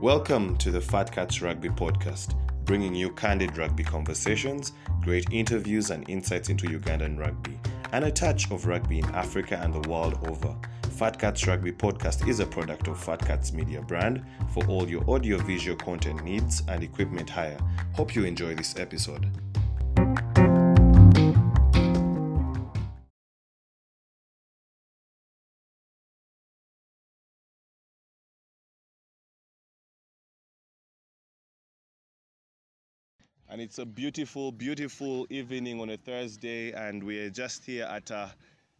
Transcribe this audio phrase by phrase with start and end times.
[0.00, 2.34] Welcome to the Fat Cats Rugby Podcast,
[2.64, 7.60] bringing you candid rugby conversations, great interviews, and insights into Ugandan rugby,
[7.92, 10.56] and a touch of rugby in Africa and the world over.
[10.92, 14.24] Fat Cats Rugby Podcast is a product of Fat Cats Media brand
[14.54, 17.58] for all your audio-visual content needs and equipment hire.
[17.92, 19.30] Hope you enjoy this episode.
[33.50, 38.28] And it's a beautiful, beautiful evening on a Thursday, and we're just here at uh,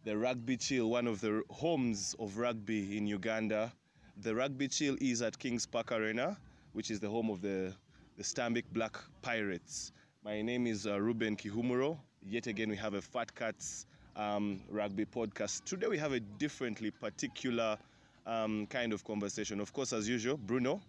[0.05, 3.73] the Rugby Chill, one of the homes of rugby in Uganda.
[4.21, 6.37] The Rugby Chill is at Kings Park Arena,
[6.71, 7.73] which is the home of the,
[8.15, 9.91] the Stanbic Black Pirates.
[10.23, 11.97] My name is uh, Ruben Kihumuro.
[12.25, 15.65] Yet again, we have a Fat Cats um, rugby podcast.
[15.65, 17.77] Today, we have a differently particular
[18.25, 19.59] um, kind of conversation.
[19.59, 20.79] Of course, as usual, Bruno,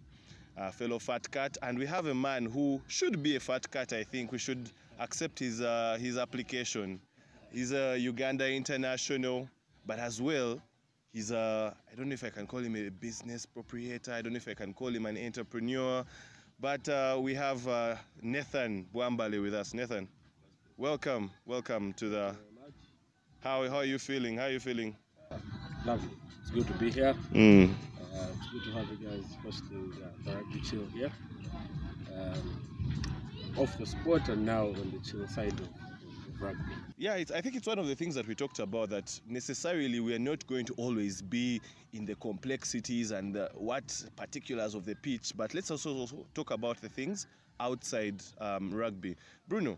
[0.57, 3.93] a fellow fat cat, and we have a man who should be a fat cat.
[3.93, 6.99] I think we should accept his uh, his application.
[7.51, 9.49] He's a Uganda international,
[9.85, 10.61] but as well,
[11.11, 14.13] he's a I don't know if I can call him a business proprietor.
[14.13, 16.05] I don't know if I can call him an entrepreneur,
[16.59, 19.73] but uh, we have uh, Nathan Bwambale with us.
[19.73, 20.07] Nathan,
[20.77, 22.35] welcome, welcome to the.
[23.41, 24.37] How how are you feeling?
[24.37, 24.95] How are you feeling?
[25.85, 26.09] Lovely.
[26.41, 27.13] It's good to be here.
[27.33, 27.73] Mm.
[28.13, 29.89] Uh, it's good to have you guys, especially
[30.27, 31.11] uh, rugby chill here.
[32.15, 32.61] Um,
[33.57, 35.69] off the sport and now on the chill side of,
[36.39, 36.73] rugby.
[36.97, 40.13] Yeah, I think it's one of the things that we talked about that necessarily we
[40.13, 41.61] are not going to always be
[41.93, 46.51] in the complexities and the, what particulars of the pitch, but let's also, also talk
[46.51, 47.27] about the things
[47.59, 49.15] outside um, rugby.
[49.47, 49.77] Bruno,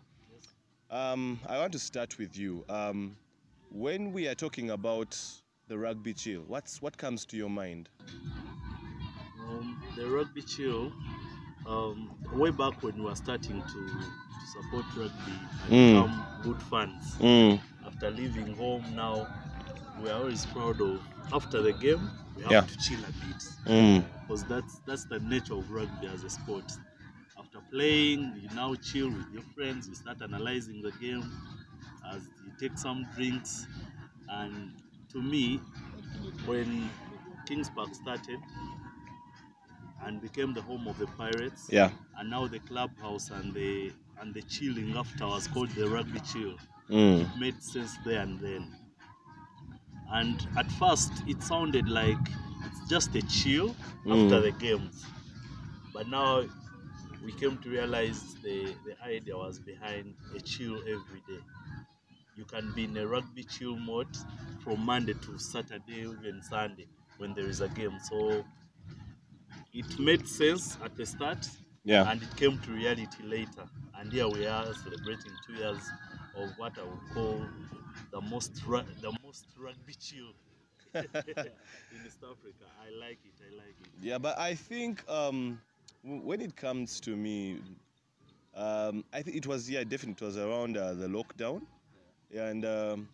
[0.90, 2.64] um, I want to start with you.
[2.70, 3.16] Um,
[3.72, 5.18] when we are talking about
[5.68, 7.90] the rugby chill, what's what comes to your mind?
[9.50, 10.92] Um, the rugby chill,
[11.68, 15.34] um, way back when we were starting to, to support rugby
[15.64, 15.94] and Mm.
[15.94, 17.60] become good fans, Mm.
[17.86, 19.28] after leaving home now,
[20.02, 21.02] we are always proud of,
[21.34, 22.62] after the game, we have Yeah.
[22.62, 23.44] to chill a bit.
[23.66, 24.04] Mm.
[24.22, 26.72] Because that's, that's the nature of rugby as a sport.
[27.38, 31.24] After playing, you now chill with your friends, you start analyzing the game
[32.12, 33.68] as you take some drinks.
[34.28, 34.72] And
[35.16, 35.62] to me,
[36.46, 36.90] when
[37.48, 38.40] Kings Park started
[40.04, 41.92] and became the home of the Pirates, Yeah.
[42.18, 46.58] and now the clubhouse and the and the chilling after was called the rugby chill.
[46.90, 47.22] Mm.
[47.22, 48.74] It made sense there and then.
[50.10, 52.18] And at first, it sounded like
[52.66, 53.70] it's just a chill
[54.16, 54.42] after Mm.
[54.48, 55.06] the games,
[55.94, 56.44] but now
[57.24, 61.42] we came to realize the the idea was behind a chill every day.
[62.36, 64.16] You can be in a rugby chill mode
[64.64, 66.88] from Monday to Saturday, even Sunday
[67.18, 67.98] when there is a game.
[68.10, 68.44] So
[69.74, 71.48] it made sense at the start,
[71.84, 72.10] Yeah.
[72.12, 73.66] and it came to reality later.
[73.98, 75.80] And here we are celebrating two years
[76.36, 77.46] of what I would call
[78.12, 80.32] the most the most rugby chill
[80.96, 81.04] in
[82.06, 82.66] East Africa.
[82.82, 83.34] I like it.
[83.42, 83.88] I like it.
[84.02, 85.60] Yeah, but I think um,
[86.04, 87.60] w- when it comes to me,
[88.56, 91.62] um, I think it was yeah, definitely it was around uh, the lockdown,
[92.36, 93.08] and um,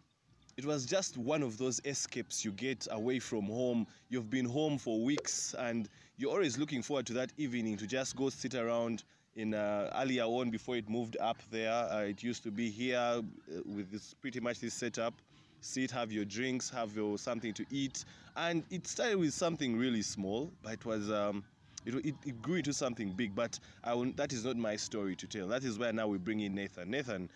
[0.58, 3.88] it was just one of those escapes you get away from home.
[4.10, 5.88] You've been home for weeks, and
[6.18, 9.04] you're always looking forward to that evening to just go sit around.
[9.38, 12.98] In uh, earlier on, before it moved up there, uh, it used to be here
[12.98, 13.22] uh,
[13.66, 15.14] with this pretty much this setup
[15.62, 18.04] sit, have your drinks, have your something to eat,
[18.36, 21.44] and it started with something really small, but it was um,
[21.86, 23.34] it, it, it grew into something big.
[23.34, 25.48] But I will, that is not my story to tell.
[25.48, 26.92] That is where now we bring in Nathan.
[26.92, 27.30] Nathan,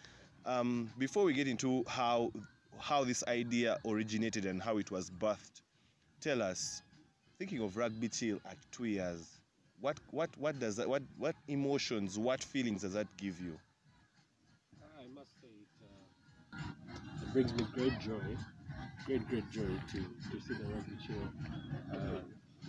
[0.45, 2.31] um, before we get into how
[2.79, 5.61] how this idea originated and how it was birthed,
[6.21, 6.81] tell us.
[7.37, 9.39] Thinking of rugby chill at two years,
[9.81, 13.57] what what what does that what what emotions, what feelings does that give you?
[14.97, 16.57] I must say it, uh,
[17.23, 18.37] it brings me great joy,
[19.05, 21.17] great, great joy to, to see the rugby chill
[21.93, 22.19] uh,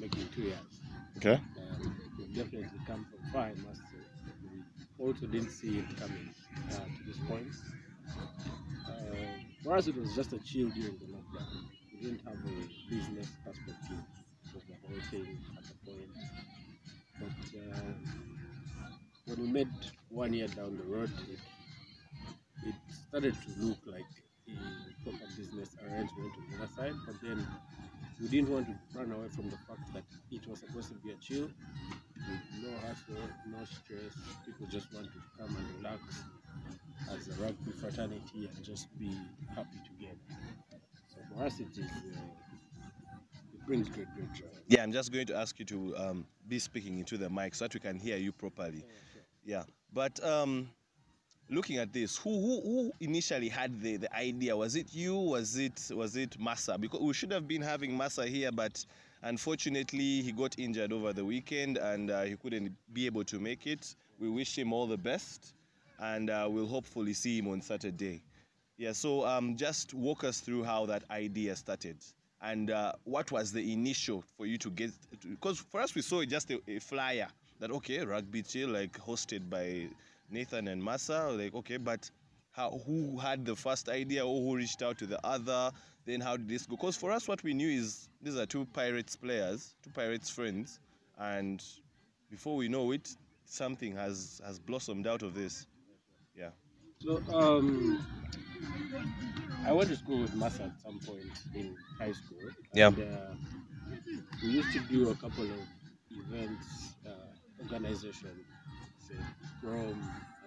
[0.00, 0.58] making two years.
[1.19, 1.34] Okay.
[1.34, 1.96] Um,
[2.34, 3.95] definitely come from far, I must say.
[4.98, 6.31] Also didn't see it coming
[6.70, 7.46] uh, to this point.
[8.88, 8.93] Uh,
[9.62, 11.46] for us, it was just a chill during the lockdown.
[11.93, 14.02] We didn't have a business perspective
[14.54, 16.10] of the whole thing at the point.
[17.20, 17.81] But uh,
[19.26, 19.69] when we made
[20.08, 21.38] one year down the road, it,
[22.66, 22.75] it
[23.08, 24.06] started to look like
[24.48, 26.94] a proper business arrangement on the other side.
[27.06, 27.46] But then
[28.20, 31.12] we didn't want to run away from the fact that it was supposed to be
[31.12, 31.48] a chill
[32.16, 34.12] with no hassle, no stress.
[34.44, 36.00] People just want to come and relax
[37.10, 39.10] as a rugby fraternity and just be
[39.54, 40.16] happy together.
[41.14, 42.20] So for us, it is uh,
[43.66, 44.46] brings great, great joy.
[44.69, 47.64] Yeah, I'm just going to ask you to um, be speaking into the mic so
[47.64, 48.84] that we can hear you properly.
[49.44, 50.70] Yeah, but um,
[51.48, 54.56] looking at this, who, who who initially had the, the idea?
[54.56, 55.16] Was it you?
[55.16, 56.78] Was it was it Massa?
[56.78, 58.84] Because we should have been having Massa here, but
[59.22, 63.66] unfortunately he got injured over the weekend and uh, he couldn't be able to make
[63.66, 63.94] it.
[64.19, 65.52] We wish him all the best,
[65.98, 68.22] and uh, we'll hopefully see him on Saturday.
[68.78, 71.96] Yeah, so um, just walk us through how that idea started.
[72.43, 74.90] And uh, what was the initial for you to get?
[75.28, 77.28] Because for us, we saw just a, a flyer
[77.58, 79.88] that okay, rugby chill like hosted by
[80.31, 81.31] Nathan and Massa.
[81.31, 82.11] Like okay, but
[82.50, 85.70] how who had the first idea or who reached out to the other?
[86.05, 86.76] Then how did this go?
[86.76, 90.78] Because for us, what we knew is these are two Pirates players, two Pirates friends,
[91.19, 91.62] and
[92.31, 93.08] before we know it,
[93.44, 95.67] something has has blossomed out of this.
[96.37, 96.50] Yeah.
[97.00, 98.05] So um,
[99.67, 102.38] I went to school with Massa at some point in high school.
[102.72, 102.88] Yeah.
[102.88, 103.34] And, uh,
[104.43, 105.61] we used to do a couple of
[106.11, 107.11] events, uh,
[107.62, 108.31] organization,
[109.62, 109.97] prom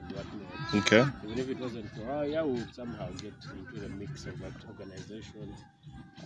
[0.01, 0.75] and whatnot.
[0.75, 1.05] Okay.
[1.25, 4.39] Even if it wasn't for our yeah, we would somehow get into the mix of
[4.39, 5.53] that organization.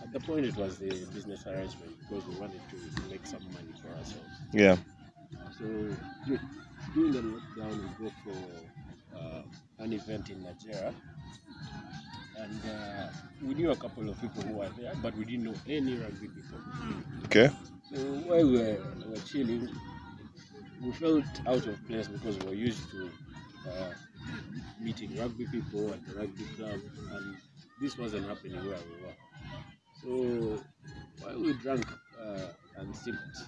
[0.01, 3.73] At the point, it was the business arrangement because we wanted to make some money
[3.81, 4.33] for ourselves.
[4.51, 4.77] Yeah.
[5.57, 5.65] So
[6.93, 9.41] during the lockdown, we go for uh,
[9.79, 10.93] an event in Najjera,
[12.37, 13.07] and uh,
[13.41, 16.27] we knew a couple of people who were there, but we didn't know any rugby
[16.27, 16.59] people.
[17.25, 17.49] Okay.
[17.93, 19.69] So while we were, we were chilling,
[20.83, 23.11] we felt out of place because we were used to
[23.69, 23.93] uh,
[24.79, 26.81] meeting rugby people at the rugby club,
[27.11, 27.37] and
[27.81, 29.15] this wasn't happening where we were.
[30.01, 30.63] So
[31.19, 31.85] while we drank
[32.19, 33.43] uh, and sipped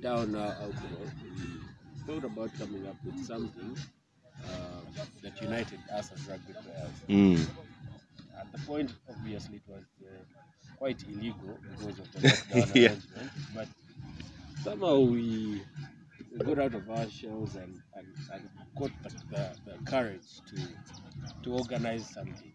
[0.00, 1.60] down our alcohol, we
[2.06, 3.76] thought about coming up with something
[4.42, 4.82] uh,
[5.22, 7.04] that united us as rugby players.
[7.08, 7.46] Mm.
[8.38, 10.24] At the point, obviously, it was uh,
[10.76, 12.88] quite illegal because of the lockdown Yeah.
[12.88, 13.68] arrangement, but
[14.56, 15.64] somehow we
[16.38, 20.56] got out of our shells and, and, and got the, the, the courage to,
[21.44, 22.52] to organize something.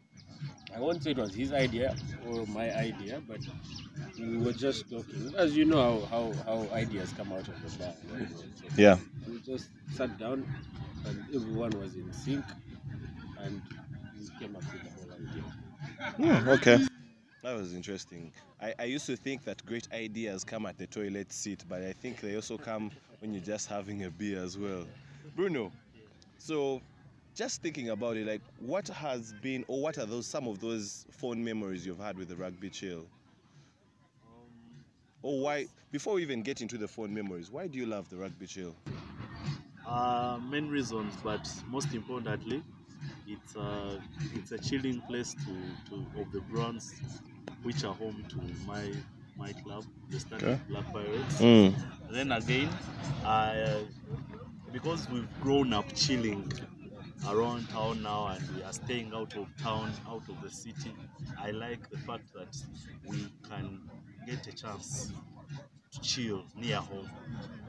[0.76, 1.96] I won't say it was his idea
[2.28, 3.42] or my idea, but
[4.18, 5.34] we were just talking.
[5.38, 7.94] As you know how, how, how ideas come out of the bar.
[8.12, 8.30] Right?
[8.36, 8.46] So
[8.76, 8.98] Yeah.
[9.28, 10.48] we just sat down
[11.06, 12.46] and everyone was in sync
[13.38, 13.62] and
[14.20, 15.44] we came up with the whole idea.
[16.18, 16.80] Hmm, okay.
[17.48, 18.34] That was interesting.
[18.62, 21.94] I, I used to think that great ideas come at the toilet seat, but I
[21.94, 22.92] think they also come
[23.22, 24.86] when you're just having a beer as well.
[25.34, 25.72] Bruno,
[26.38, 26.82] so
[27.36, 31.06] just thinking about it, like what has been, or what are those some of those
[31.10, 33.06] fond memories you've had with the rugby chill?
[35.22, 38.18] Or why, before we even get into the fond memories, why do you love the
[38.18, 38.76] rugby chill?
[39.88, 42.62] Uh, main reasons, but most importantly,
[43.26, 44.02] it's a
[44.36, 46.94] it's a chilling place to, to of the grounds,
[47.64, 48.92] which are home to my
[49.38, 50.60] my club, the Stanbic Okay.
[50.68, 51.36] Black Pirates.
[51.40, 51.76] Mm.
[52.12, 52.70] Then again,
[53.24, 53.84] I uh,
[54.72, 56.52] because we've grown up chilling
[57.28, 60.94] around town now and we are staying out of town, out of the city.
[61.38, 62.56] I like the fact that
[63.06, 63.90] we can
[64.26, 65.12] get a chance
[65.92, 67.10] to chill near home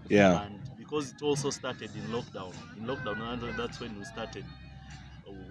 [0.09, 0.43] Yeah.
[0.45, 4.45] and because it also started in lockdown in lockdown that's when we started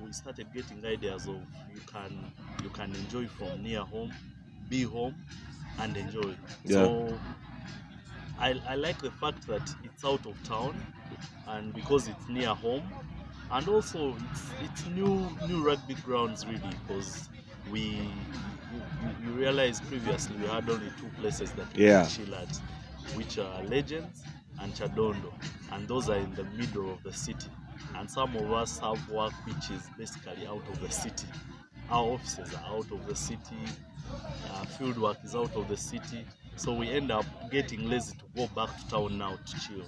[0.08, 1.42] we started getting ideas of
[1.76, 2.26] you can
[2.64, 4.12] you can enjoy from near home
[4.70, 5.16] be home
[5.80, 6.36] and enjoy.
[6.66, 7.20] So
[8.40, 10.82] I, I like the fact that it's out of town
[11.48, 12.90] and because it's near home
[13.52, 17.30] and also it's it's new new rugby grounds really because
[17.72, 18.10] we
[19.22, 22.04] you, realize previously we had only two places that we Yeah.
[22.08, 22.60] chill at
[23.16, 24.24] which are legends
[24.60, 25.34] and Kyadondo
[25.72, 27.50] and those are in the middle of the city
[27.96, 31.28] and some of us have work which is basically out of the city.
[31.90, 33.58] Our offices are out of the city.
[34.50, 36.26] Uh, field work is out of the city.
[36.56, 39.86] So we end up getting lazy to go back to town now to chill.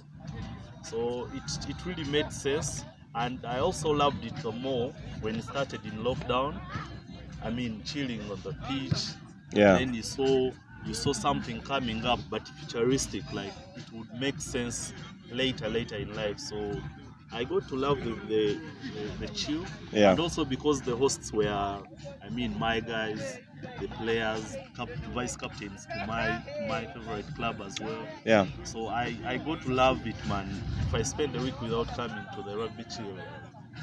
[0.82, 2.84] So it, it really made sense.
[3.14, 6.60] And i also loved it the more when it started in lockdown.
[7.42, 9.14] I mean chilling on the beach.
[9.52, 9.78] Yeah.
[9.78, 10.52] then you saw
[10.86, 14.92] you saw something coming up but futuristic like it would make sense
[15.30, 16.38] later later in life.
[16.38, 16.80] So
[17.32, 18.58] i got to love the the,
[18.94, 20.10] the, the chill Yeah.
[20.10, 21.48] and also because the hosts were
[22.24, 23.38] i mean my guys
[23.80, 28.46] the players cap- vice captains to my my favorite club as well Yeah.
[28.64, 30.48] so I, I got to love it, man.
[30.86, 33.16] If I spend a week without coming to the rugby chill,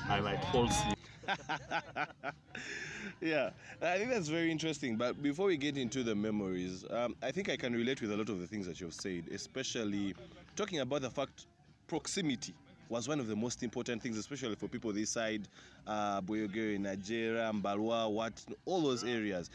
[0.09, 0.97] I might fall asleep.
[3.21, 3.49] yeah,
[3.81, 4.95] I think that's very interesting.
[4.97, 8.17] But before we get into the memories, um, I think I can relate with a
[8.17, 10.15] lot of the things that you've said, especially
[10.55, 11.45] talking about the fact
[11.87, 12.53] proximity
[12.89, 15.47] was one of the most important things, especially for people this side,
[15.85, 19.49] uh, Bweyogerere, Najjera, Mbalwa, what, all those areas.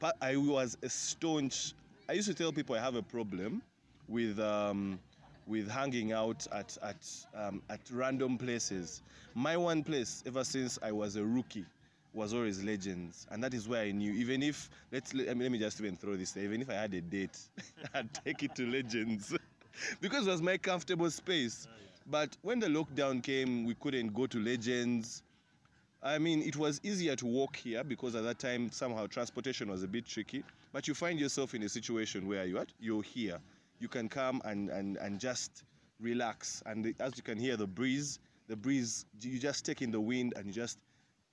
[0.00, 1.74] But I was a staunch
[2.08, 3.62] I used to tell people I have a problem
[4.08, 4.98] with um,
[5.46, 9.02] with hanging out at at um, at random places.
[9.34, 11.64] My one place, ever since I was a rookie,
[12.12, 14.12] was always Legends, and that is where I knew.
[14.12, 16.32] Even if let's let, I mean, let me just even throw this.
[16.32, 17.38] there, Even if I had a date,
[17.94, 19.34] I'd take it to Legends
[20.00, 21.66] because it was my comfortable space.
[22.06, 25.22] But when the lockdown came, we couldn't go to Legends.
[26.02, 29.82] I mean, it was easier to walk here because at that time somehow transportation was
[29.82, 30.42] a bit tricky.
[30.72, 33.38] But you find yourself in a situation where you're at, you're here,
[33.78, 35.62] you can come and and and just
[36.00, 38.18] relax, and the, as you can hear the breeze,
[38.48, 40.78] the breeze, you just take in the wind and you just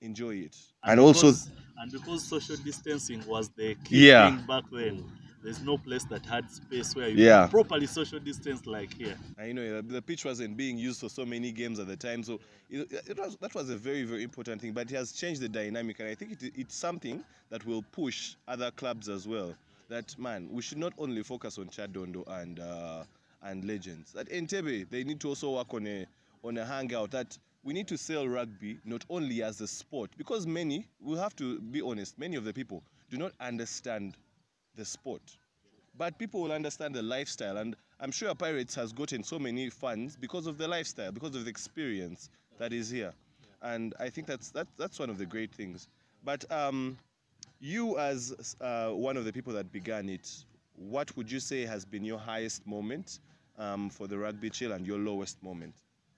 [0.02, 0.56] enjoy it.
[0.84, 1.48] And, also, because,
[1.78, 4.36] and because social distancing was the key Yeah.
[4.36, 5.04] thing back then,
[5.42, 7.42] there's no place that had space where you Yeah.
[7.42, 9.16] could properly social distance like here.
[9.44, 12.38] you know the pitch wasn't being used for so many games at the time, so
[12.68, 14.72] it, it was that was a very very important thing.
[14.72, 18.34] But it has changed the dynamic, and I think it, it's something that will push
[18.48, 19.54] other clubs as well.
[19.88, 23.04] That man, we should not only focus on Kyadondo and uh,
[23.42, 24.14] and Legends.
[24.16, 26.06] At Entebbe, they need to also work on a
[26.44, 30.46] on a hangout that we need to sell rugby not only as a sport because
[30.46, 34.16] many we have to be honest many of the people do not understand
[34.80, 35.20] the sport.
[35.98, 40.16] But people will understand the lifestyle and i'm sure pirates has gotten so many fans
[40.16, 43.12] because of the lifestyle because of the experience that is here.
[43.60, 45.86] And i think that's that, that's one of the great things.
[46.24, 46.96] But um,
[47.60, 50.26] you as uh, one of the people that began it
[50.76, 53.20] what would you say has been your highest moment
[53.58, 55.74] um, for the rugby chill and your lowest moment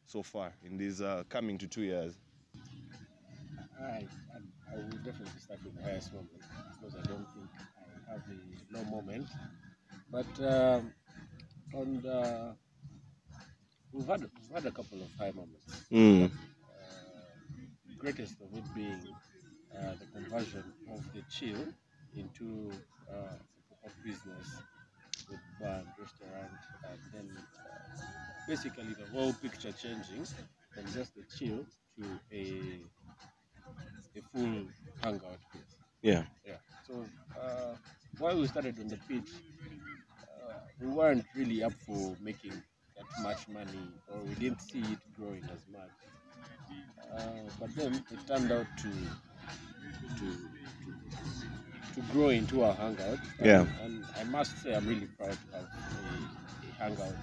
[0.07, 2.15] so far in these uh, coming to two years?
[3.81, 4.03] I, I,
[4.73, 6.31] I will definitely start with the highest moment
[6.81, 7.49] because I don't think
[8.13, 9.29] I have a low moment.
[10.11, 10.93] But um,
[11.75, 12.55] on the,
[13.93, 15.67] we've had we've had a couple of high moments.
[15.93, 16.31] mm.
[16.71, 17.35] Uh,
[17.99, 19.01] greatest of it being
[19.75, 21.59] uh, the conversion of the chill
[22.17, 22.71] into
[23.11, 23.37] uh,
[23.85, 24.63] a business
[25.31, 26.59] with bar and restaurant,
[26.91, 28.03] and then uh,
[28.49, 30.25] basically the whole picture changing
[30.75, 31.65] from just a chill
[31.97, 32.81] to a
[34.17, 34.67] a full
[35.03, 35.77] hangout place.
[36.03, 36.57] yeah Yeah.
[36.87, 37.05] So
[37.41, 37.75] uh,
[38.19, 39.31] while we started on the pitch,
[40.21, 42.51] uh, we weren't really up for making
[42.97, 45.91] that much money, or we didn't see it growing as much.
[47.17, 47.21] Uh,
[47.61, 48.89] but then it turned out to
[50.19, 53.19] to to, to grow into a hangout.
[53.39, 53.67] And, Yeah.
[53.81, 57.15] And I must say, I'm really proud to have a, a hangout.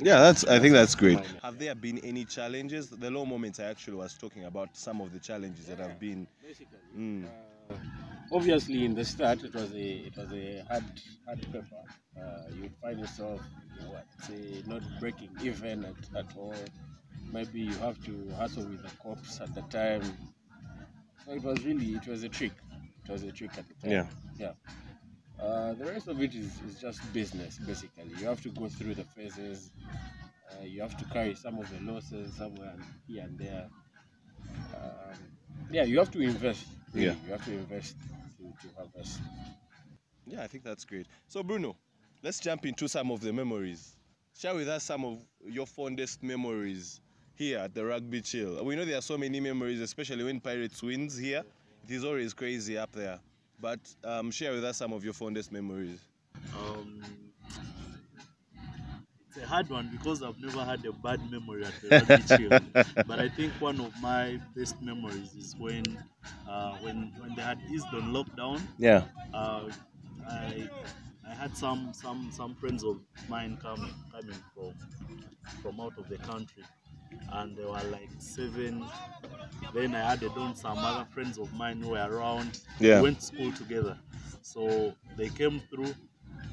[0.00, 0.44] Yeah, that's.
[0.46, 1.18] I think that's great.
[1.42, 2.90] Have there been any challenges?
[2.90, 6.26] The low moments I actually was talking about some of the challenges that have been.
[6.46, 6.78] Basically.
[6.94, 7.24] Mm.
[7.24, 7.28] Uh,
[8.32, 10.84] obviously, in the start, it was a it was a hard
[11.26, 11.82] hard paper.
[12.20, 13.40] Uh, you'd find yourself,
[13.76, 16.54] you know, what, say, not breaking even at, at all.
[17.32, 20.02] Maybe you have to hustle with the cops at the time.
[21.24, 22.52] So it was really it was a trick.
[23.04, 23.90] It was a trick at the time.
[23.90, 24.06] Yeah.
[24.38, 24.52] Yeah.
[25.40, 28.10] Uh, the rest of it is, is just business, basically.
[28.18, 29.70] You have to go through the phases.
[30.50, 32.74] Uh, you have to carry some of the losses somewhere
[33.06, 33.68] here and there.
[34.74, 35.18] Um,
[35.70, 36.66] yeah, you have to invest.
[36.92, 37.06] Really.
[37.06, 37.14] Yeah.
[37.26, 37.96] You have to invest
[38.38, 39.20] to, to harvest.
[40.26, 41.06] Yeah, I think that's great.
[41.26, 41.76] So Bruno,
[42.22, 43.94] let's jump into some of the memories.
[44.38, 47.00] Share with us some of your fondest memories
[47.34, 48.64] here at the Rugby Chill.
[48.64, 51.42] We know there are so many memories, especially when Pirates wins here.
[51.88, 53.18] It is always crazy up there.
[53.60, 55.98] But um, share with us some of your fondest memories.
[56.56, 57.27] Um, it's
[59.38, 62.84] a hard one because I've never had a bad memory at the rugby chill.
[63.06, 65.84] But I think one of my best memories is when
[66.48, 68.60] uh, when when they had eased on lockdown.
[68.78, 69.04] Yeah.
[69.32, 69.68] Uh,
[70.28, 70.68] I
[71.28, 74.74] I had some some some friends of mine coming coming from
[75.62, 76.64] from out of the country,
[77.32, 78.84] and they were like seven.
[79.74, 82.60] Then I added on some other friends of mine who were around.
[82.80, 82.96] Yeah.
[82.96, 83.98] We went to school together,
[84.42, 85.94] so they came through.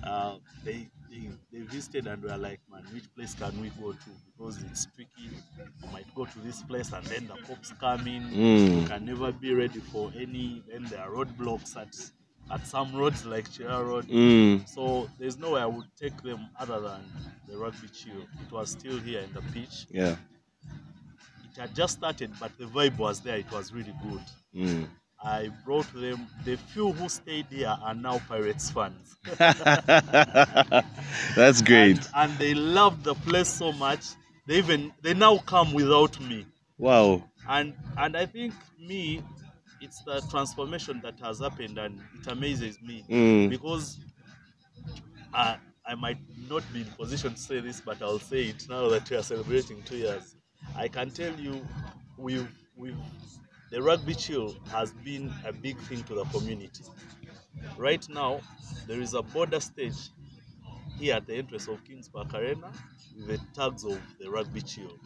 [0.04, 1.30] Uh, they, they
[1.60, 4.10] they visited and were like, man, which place can we go to?
[4.38, 5.30] Because it's tricky.
[5.82, 8.24] We might go to this place and then the cops come in.
[8.24, 8.82] Mm.
[8.82, 10.64] You can never be ready for any.
[10.70, 11.96] Then there are roadblocks at
[12.52, 14.08] at some roads like Kira Road.
[14.08, 14.68] Mm.
[14.68, 17.02] So there's no way I would take them other than
[17.48, 18.22] the rugby chill.
[18.46, 19.88] It was still here in the pitch.
[19.90, 20.16] Yeah.
[21.52, 23.38] It had just started, but the vibe was there.
[23.38, 24.22] It was really good.
[24.56, 24.88] Mm.
[25.26, 26.28] I brought them.
[26.44, 29.18] The few who stayed here are now Pirates fans.
[31.36, 31.98] that's great.
[31.98, 34.06] And, and they love the place so much.
[34.48, 36.46] They even they now come without me.
[36.78, 37.24] Wow.
[37.50, 39.24] And and I think me,
[39.82, 43.04] it's the transformation that has happened, and it amazes me.
[43.10, 43.50] Mm.
[43.50, 44.00] because
[45.36, 46.18] I, I might
[46.50, 49.24] not be in position to say this, but I'll say it now that we are
[49.24, 50.36] celebrating two years.
[50.76, 51.62] I can tell you,
[52.18, 52.98] we've, we've,
[53.72, 56.84] the rugby chill has been a big thing to the community.
[57.78, 58.42] Right now,
[58.88, 60.10] there is a border stage
[60.98, 62.72] here at the entrance of Kings Park Arena
[63.16, 64.98] with the tags of the rugby chill.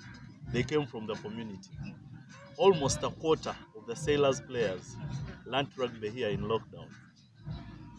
[0.51, 1.69] They came from the community.
[2.57, 4.95] Almost a quarter of the Sailors players
[5.45, 6.89] learnt rugby here in lockdown.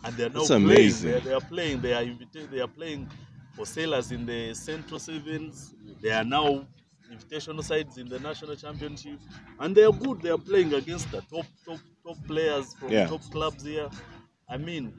[0.04, 0.64] And they're now That's playing.
[0.64, 1.10] amazing.
[1.10, 1.80] They are, they are playing.
[1.80, 3.10] They are invita- They are playing
[3.54, 5.74] for Sailors in the Central Sevens.
[6.00, 6.66] They are now
[7.10, 9.18] invitational sides in the national championship,
[9.58, 10.22] and they are good.
[10.22, 13.06] They are playing against the top, top, top players from Yeah.
[13.06, 13.88] top clubs here.
[14.48, 14.92] I mean,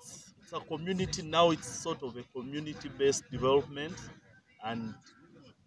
[0.00, 1.50] it's, it's a community now.
[1.50, 3.94] It's sort of a community-based development,
[4.64, 4.94] and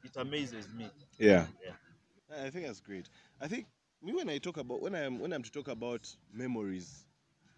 [0.03, 0.89] it amazes me.
[1.17, 1.45] Yeah.
[1.63, 2.43] Yeah.
[2.45, 3.09] I think that's great.
[3.39, 3.67] I think
[4.01, 7.05] me when I talk about when I'm when I'm to talk about memories,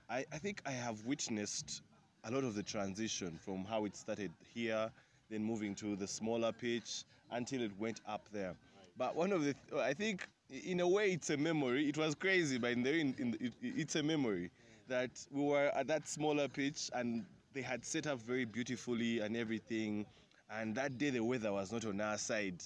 [0.10, 1.82] I, I think I have witnessed
[2.26, 4.92] a lot of the transition from how it started here,
[5.30, 8.56] then moving to the smaller pitch until it went up there.
[8.98, 11.88] But one of the I think in a way it's a memory.
[11.90, 14.52] It was crazy, but in the in, in the, it, it's a memory
[14.88, 19.36] that we were at that smaller pitch and they had set up very beautifully and
[19.36, 20.06] everything.
[20.50, 22.62] And that day the weather was not on our side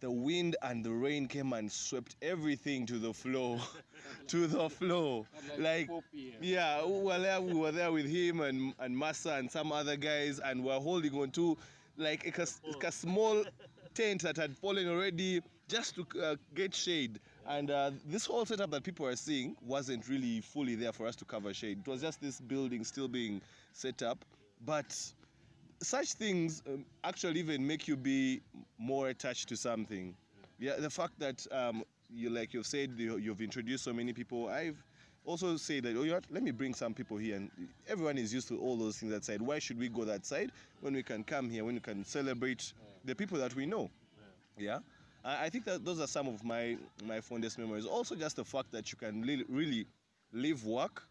[0.00, 3.58] the wind and the rain came and swept everything to the floor
[4.28, 5.26] to the floor
[5.58, 5.88] like
[6.40, 9.96] yeah we were there we were there with him and and Massa and some other
[9.96, 11.56] guys and we're holding on to
[11.98, 13.44] like a, a small.
[13.94, 17.18] tent that had fallen already just to uh, get shade.
[17.48, 21.16] And uh, this whole setup that people are seeing wasn't really fully there for us
[21.16, 21.80] to cover shade.
[21.80, 23.40] It was just this building still being
[23.72, 24.24] set up.
[24.64, 24.96] But
[25.82, 28.40] such things um, actually even make you be
[28.78, 30.14] more attached to something.
[30.60, 34.48] Yeah, the fact that um, you like you've said you, you've introduced so many people.
[34.48, 34.82] I've
[35.28, 37.50] also say that oh, you know what, let me bring some people here, and
[37.86, 39.42] everyone is used to all those things that side.
[39.42, 42.72] Why should we go that side when we can come here when we can celebrate
[43.04, 43.90] the people that we know?
[44.56, 44.78] Yeah.
[45.24, 47.84] I I think that those are some of my my fondest memories.
[47.86, 49.86] Also, just the fact that you can li- really
[50.32, 51.02] leave work,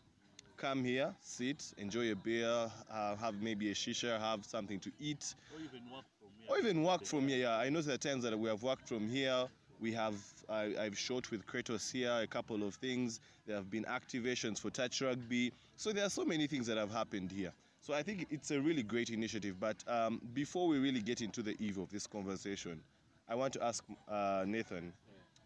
[0.58, 5.36] come here, sit, enjoy a beer, uh, have maybe a shisha, have something to eat,
[5.54, 6.50] Or even work from here.
[6.50, 7.38] or even work from here.
[7.46, 9.48] Yeah, I know there are times that we have worked from here.
[9.80, 10.16] We have
[10.50, 13.20] I, I've shot with Kratos here a couple of things.
[13.46, 15.54] There have been activations for touch rugby.
[15.76, 17.52] So there are so many things that have happened here.
[17.82, 19.60] So I think it's a really great initiative.
[19.60, 22.82] But um, before we really get into the eve of this conversation,
[23.30, 24.94] I want to ask uh, Nathan,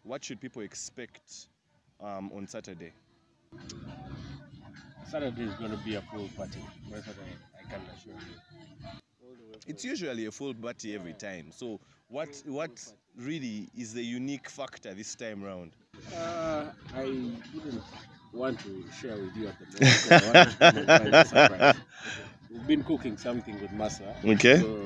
[0.04, 1.46] what should people expect
[2.00, 2.92] um, on Saturday?
[5.10, 6.58] Saturday is going to be a full party.
[6.88, 8.88] I, can assure you.
[9.22, 11.52] All the way It's usually a full party every time.
[11.52, 11.80] So
[12.12, 15.72] what what really is the unique factor this time round?
[16.14, 17.04] Uh, I
[17.54, 17.82] wouldn't
[18.32, 20.02] want to share with you at the moment.
[20.02, 21.74] 'cause I want to come and find a surprise.
[22.50, 24.14] We've been cooking something with Massa.
[24.24, 24.60] Okay.
[24.60, 24.76] So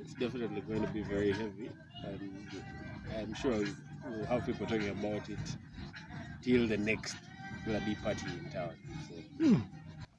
[0.00, 1.70] it's definitely going to be very heavy.
[2.04, 2.20] And
[3.20, 3.56] I'm sure
[4.04, 5.56] we'll have people talking about it
[6.42, 7.16] till the next
[7.66, 8.74] bloody party in town.
[9.08, 9.14] So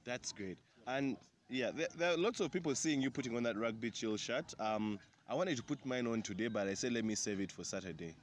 [0.06, 0.58] That's great.
[0.88, 1.18] And
[1.50, 4.54] yeah, there, there are lots of people seeing you putting on that rugby chill shirt.
[4.60, 7.52] Um, I wanted to put mine on today, but I said let me save it
[7.52, 8.16] for Saturday.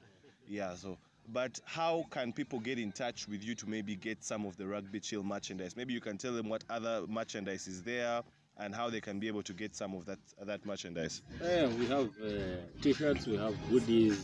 [0.49, 0.75] Yeah.
[0.75, 0.99] So,
[1.33, 4.67] but how can people get in touch with you to maybe get some of the
[4.67, 5.77] rugby chill merchandise?
[5.77, 8.23] Maybe you can tell them what other merchandise is there
[8.59, 11.23] and how they can be able to get some of that that merchandise.
[11.41, 14.19] Yeah, we have uh, t-shirts, we have hoodies,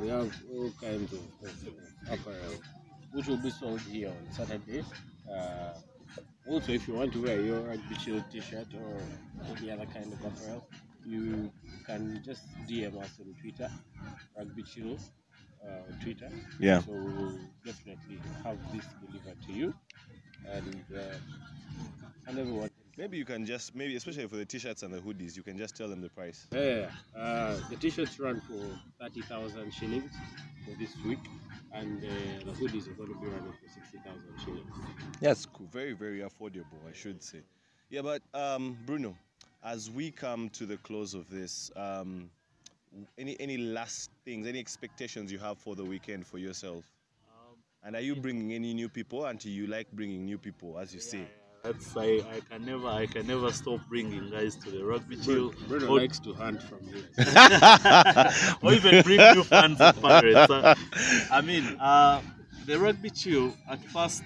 [0.00, 2.54] we have all kinds of, of, apparel,
[3.12, 4.82] which will be sold here on Saturday.
[5.32, 5.74] Uh,
[6.48, 9.00] also, if you want to wear your rugby chill t-shirt or
[9.56, 10.66] any other kind of apparel,
[11.10, 11.50] you
[11.86, 13.70] can just DM us on Twitter,
[14.36, 14.96] rugby chill
[15.64, 16.30] uh, Twitter.
[16.58, 16.80] Yeah.
[16.80, 19.74] So we will definitely have this delivered to you,
[20.48, 21.16] and uh,
[22.26, 22.70] and everyone.
[22.96, 25.76] Maybe you can just maybe especially for the t-shirts and the hoodies, you can just
[25.76, 26.46] tell them the price.
[26.52, 28.60] Yeah, uh, the t-shirts run for
[29.00, 30.12] 30,000 shillings
[30.66, 31.18] for this week,
[31.72, 32.08] and uh,
[32.44, 34.70] the hoodies are going to be running for 60,000 shillings.
[35.20, 35.66] That's cool.
[35.72, 37.40] Very, very affordable, I should say.
[37.88, 39.16] Yeah, but um, Bruno,
[39.64, 42.30] as we come to the close of this, um,
[43.18, 46.84] any any last things, any expectations you have for the weekend for yourself?
[47.28, 49.26] Um, And are you bringing any new people?
[49.26, 51.26] Until you like bringing new people, as you say.
[51.62, 55.52] That's I, I can never I can never stop bringing guys to the rugby chill.
[55.68, 57.04] Bruno Or- likes to hunt from here.
[58.62, 60.50] or even bring new fans of Pirates.
[60.50, 60.74] Uh,
[61.30, 62.22] I mean, uh,
[62.64, 64.22] the rugby chill, at first,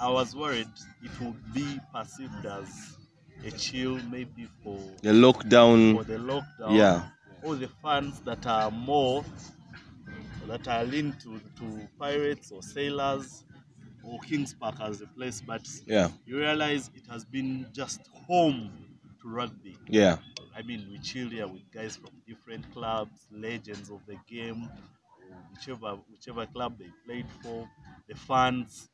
[0.00, 0.68] I was worried
[1.02, 2.96] it would be perceived as
[3.44, 5.96] a chill maybe for, The lockdown.
[5.96, 6.76] for the lockdown.
[6.76, 7.02] Yeah.
[7.44, 9.24] All the fans that are more,
[10.46, 13.44] that are linked to, to Pirates or Sailors
[14.04, 16.08] or Kings Park as a place, but Yeah.
[16.26, 18.70] you realize it has been just home
[19.22, 19.76] to rugby.
[19.88, 20.18] Yeah.
[20.56, 24.68] I mean, we chill here with guys from different clubs, legends of the game,
[25.54, 27.68] whichever whichever club they played for,
[28.08, 28.88] the fans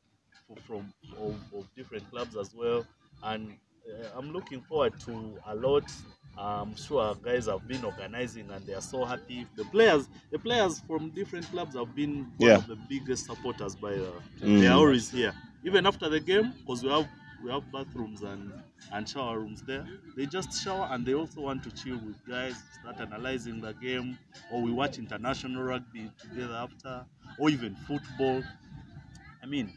[0.47, 2.85] for, from of, of different clubs as well.
[3.23, 3.57] and
[4.15, 5.89] I'm looking forward to a lot.
[6.37, 9.45] I'm sure guys have been organizing and they are so happy.
[9.55, 12.57] The players, the players from different clubs have been one Yeah.
[12.57, 13.75] of the biggest supporters.
[13.75, 14.59] By uh, Mm.
[14.59, 17.09] they are always here, even after the game, because we have
[17.43, 18.53] we have bathrooms and
[18.91, 19.85] and shower rooms there.
[20.15, 24.17] They just shower and they also want to chill with guys, start analyzing the game,
[24.51, 27.05] or we watch international rugby together after,
[27.37, 28.43] or even football.
[29.41, 29.73] I mean,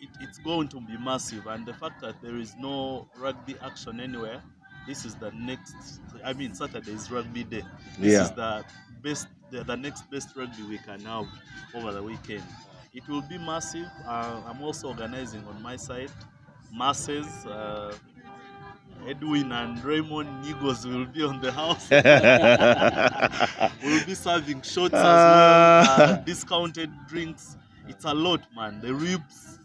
[0.00, 4.00] it, it's going to be massive, and the fact that there is no rugby action
[4.00, 4.42] anywhere,
[4.86, 5.74] this is the next.
[6.24, 7.62] I mean, Saturday is rugby day.
[7.98, 8.22] This Yeah.
[8.24, 8.64] is the
[9.02, 11.26] best, the, the next best rugby we can have
[11.74, 12.44] over the weekend.
[12.94, 13.88] It will be massive.
[14.06, 16.10] Uh, I'm also organizing on my side
[16.72, 17.26] masses.
[17.46, 17.94] Uh,
[19.06, 21.88] Edwin and Raymond Nigos will be on the house.
[23.82, 25.46] we'll be serving shots as well,
[26.00, 27.56] uh, discounted drinks.
[27.86, 28.80] It's a lot, man.
[28.80, 29.60] The ribs,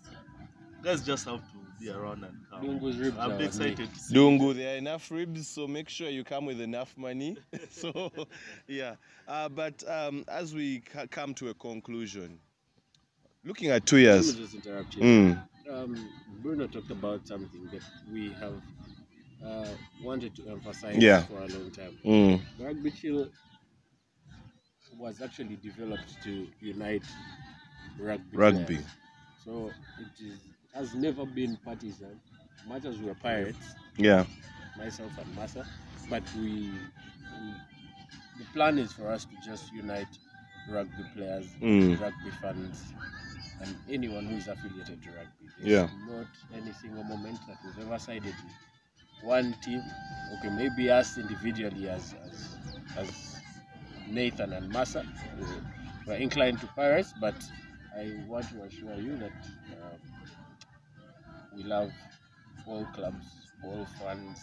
[0.83, 2.61] guys just have to be around and come.
[2.63, 3.45] Dungu's ribs I'm on me.
[3.45, 4.15] excited to see.
[4.15, 7.37] Dungu, there are enough ribs, so make sure you come with enough money.
[7.69, 8.11] so,
[8.67, 8.95] yeah.
[9.27, 12.39] Uh, but um, as we ca- come to a conclusion,
[13.43, 15.03] looking at two Let years, me just interrupt you.
[15.03, 16.09] mm, Um,
[16.41, 18.61] Bruno talked about something that we have
[19.45, 19.67] uh,
[20.03, 21.21] wanted to emphasize Yeah.
[21.27, 21.97] for a long time.
[22.05, 23.27] mm, Rugby Chill
[24.97, 27.03] was actually developed to unite
[27.99, 28.37] rugby.
[28.37, 28.77] rugby.
[28.77, 28.85] players.
[29.43, 30.39] So it is
[30.73, 32.19] has never been partisan,
[32.67, 34.25] much as we're pirates, Yeah.
[34.77, 35.65] myself and Massa.
[36.09, 37.53] But we, we
[38.37, 40.07] the plan is for us to just unite
[40.69, 41.99] rugby players, Mm.
[41.99, 42.93] rugby fans,
[43.61, 45.47] and anyone who is affiliated to rugby.
[45.59, 45.89] There's Yeah.
[46.07, 49.81] not any single moment that we've ever sided with one team.
[50.39, 52.57] Okay, maybe us individually as as,
[52.97, 53.35] as
[54.07, 55.05] Nathan and Massa,
[55.37, 55.45] we-
[56.07, 57.35] we're inclined to Pirates, but
[57.95, 59.99] I want to assure you that um,
[61.55, 61.91] we love
[62.67, 63.25] all clubs,
[63.63, 64.39] all fans,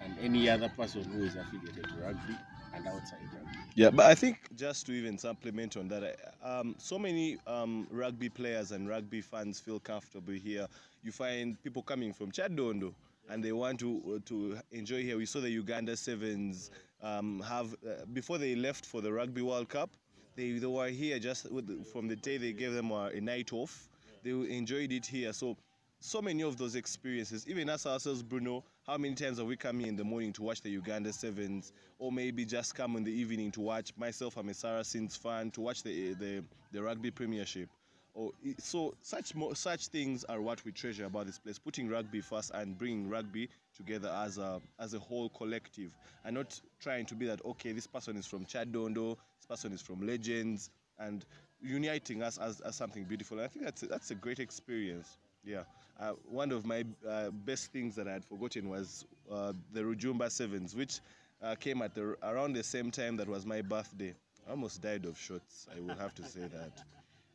[0.00, 2.36] and any other person who is affiliated to rugby
[2.74, 3.58] and outside rugby.
[3.74, 8.28] Yeah, but I think just to even supplement on that, um, so many um, rugby
[8.28, 10.66] players and rugby fans feel comfortable here.
[11.02, 12.94] You find people coming from Kyadondo
[13.28, 15.16] and they want to to enjoy here.
[15.16, 16.70] We saw the Uganda Sevens
[17.02, 19.90] um, have uh, before they left for the Rugby World Cup.
[20.36, 23.52] They, they were here just with from the day they gave them a, a night
[23.52, 23.88] off.
[24.22, 25.32] They enjoyed it here.
[25.32, 25.56] So
[26.00, 29.80] so many of those experiences, even us ourselves, Bruno, how many times have we come
[29.80, 33.12] here in the morning to watch the Uganda Sevens, or maybe just come in the
[33.12, 33.92] evening to watch?
[33.96, 37.68] Myself, I'm a Saracens fan to watch the the, the rugby Premiership.
[38.14, 41.58] Or so such such things are what we treasure about this place.
[41.58, 45.92] Putting rugby first and bringing rugby together as a as a whole collective,
[46.24, 49.82] and not trying to be that okay, this person is from Kyadondo, this person is
[49.82, 51.24] from Legends, and
[51.60, 53.38] uniting us as, as something beautiful.
[53.38, 55.18] And I think that's a, that's a great experience.
[55.46, 55.62] Yeah.
[55.98, 60.30] Uh, one of my uh, best things that I had forgotten was uh, the Rujumba
[60.30, 61.00] Sevens, which
[61.42, 64.12] uh, came at the, around the same time that was my birthday.
[64.46, 66.82] I almost died of shots, I will have to say that.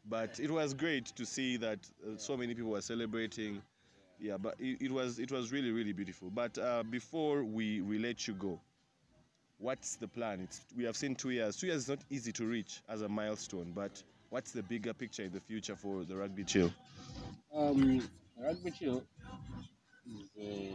[0.08, 3.62] But it was great to see that uh, so many people were celebrating.
[4.19, 6.30] Yeah, but it, it was it was really really beautiful.
[6.30, 8.60] But uh, before we, we let you go,
[9.58, 10.41] what's the plan?
[10.41, 11.56] It's we have seen two years.
[11.56, 15.24] Two years is not easy to reach as a milestone, but what's the bigger picture
[15.24, 16.71] in the future for the rugby chill?
[17.56, 18.02] Um,
[18.42, 19.04] rugby chill
[20.08, 20.74] is, a,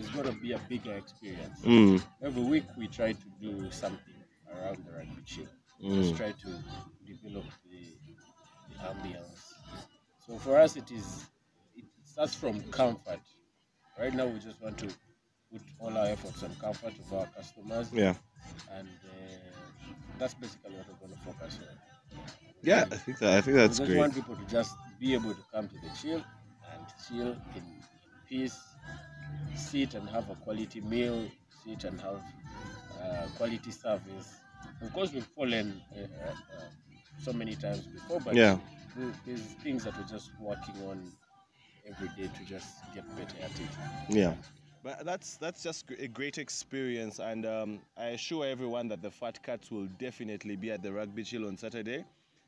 [0.00, 1.60] is going to be a bigger experience.
[1.64, 4.14] Mm, Every week we try to do something
[4.52, 5.46] around the rugby chill.
[5.82, 6.02] Mm.
[6.02, 6.48] Just try to
[7.06, 7.94] develop the,
[8.70, 9.52] the ambience.
[10.26, 11.26] So for us, it is
[11.76, 13.20] it starts from comfort.
[13.98, 14.86] Right now, we just want to
[15.52, 18.14] put all our efforts on comfort of our customers, yeah.
[18.72, 22.18] and uh, that's basically what we're going to focus on.
[22.62, 23.98] Yeah, I think that, I think that's we just great.
[23.98, 26.16] want people to just be able to come to the chill
[26.72, 27.62] and chill in
[28.28, 28.58] peace,
[29.54, 31.26] sit and have a quality meal,
[31.64, 32.22] sit and have
[33.02, 34.34] uh, quality service.
[34.82, 36.34] Of course, we've fallen uh, uh, uh,
[37.22, 38.58] so many times before, but Yeah.
[38.96, 41.12] there- there's things that we're just working on
[41.86, 43.68] every day to just get better at it.
[44.16, 44.34] Yeah.
[44.82, 49.42] But that's that's just a great experience, and um, I assure everyone that the Fat
[49.42, 52.04] Cats will definitely be at the Rugby Chill on Saturday.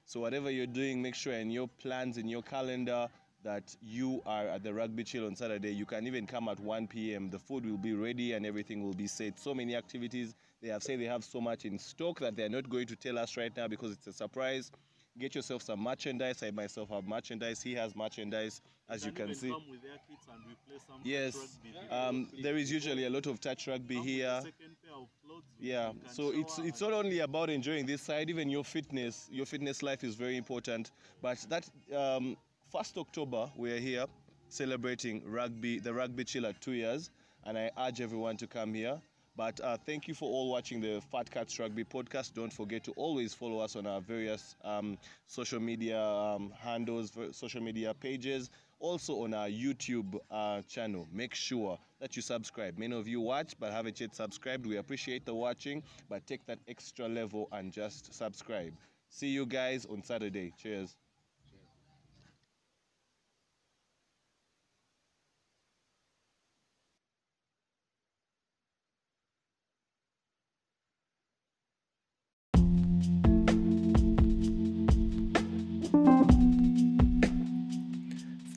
[0.07, 3.09] So whatever you're doing, make sure in your plans in your calendar
[3.43, 5.73] that you are at the Rugby Chill on Saturday.
[5.73, 7.29] You can even come at 1 p.m.
[7.29, 9.37] The food will be ready and everything will be set.
[9.39, 10.37] So many activities.
[10.63, 13.19] They have said they have so much in stock that they're not going to tell
[13.19, 14.71] us right now because it's a surprise.
[15.19, 16.43] Get yourself some merchandise.
[16.43, 17.63] I myself have merchandise.
[17.63, 19.49] He has merchandise, as you can see.
[19.49, 21.59] come with their kits and we play some Yes,
[21.91, 24.41] um, there is usually a lot of touch rugby Come with a here.
[24.43, 28.29] second pair of clothes, you Yeah, so it's it's not only about enjoying this side.
[28.29, 30.91] Even your fitness, your fitness life is very important.
[31.23, 32.37] But that um,
[32.71, 34.05] first October we're here,
[34.51, 37.11] celebrating rugby, the rugby chill at two years,
[37.45, 39.01] and I urge everyone to come here.
[39.37, 42.33] But uh, thank you for all watching the Fat Cats Rugby podcast.
[42.33, 44.97] Don't forget to always follow us on our various um,
[45.27, 48.49] social media um, handles, social media pages,
[48.81, 51.07] also on our YouTube uh, channel.
[51.13, 52.79] Make sure that you subscribe.
[52.79, 54.67] Many of you watch but haven't yet subscribed.
[54.67, 58.73] We appreciate the watching, but take that extra level and just subscribe.
[59.11, 60.53] See you guys on Saturday.
[60.57, 60.97] Cheers.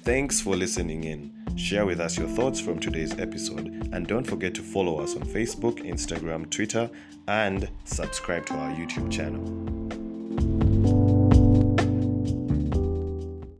[0.09, 1.31] Thanks for listening in.
[1.55, 5.21] Share with us your thoughts from today's episode and don't forget to follow us on
[5.21, 6.89] Facebook, Instagram, Twitter,
[7.27, 9.98] and subscribe to our YouTube channel.